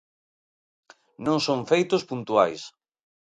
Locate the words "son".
1.47-1.59